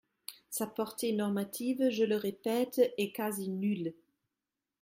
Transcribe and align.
Sa 0.49 0.65
portée 0.65 1.13
normative, 1.13 1.89
je 1.91 2.03
le 2.03 2.15
répète, 2.15 2.81
est 2.97 3.11
quasi 3.11 3.49
nulle. 3.49 3.93